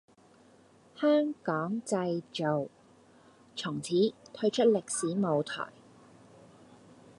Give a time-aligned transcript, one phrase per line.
[0.99, 2.67] 香港製造
[3.55, 5.67] 從此退出歷史舞台